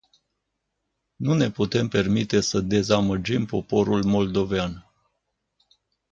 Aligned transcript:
Nu 1.15 1.33
ne 1.33 1.49
putem 1.51 1.87
permite 1.87 2.41
să 2.41 2.59
dezamăgim 2.61 3.45
poporul 3.45 4.03
moldovean. 4.03 4.91